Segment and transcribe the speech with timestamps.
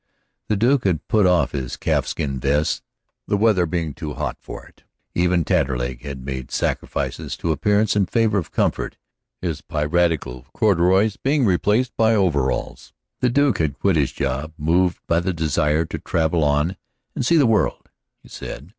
[0.49, 2.81] The Duke had put off his calfskin vest,
[3.27, 4.81] the weather being too hot for it.
[5.13, 8.97] Even Taterleg had made sacrifices to appearance in favor of comfort,
[9.43, 12.93] his piratical corduroys being replaced by overalls.
[13.19, 16.77] The Duke had quit his job, moved by the desire to travel on
[17.13, 17.87] and see the world,
[18.23, 18.69] he said.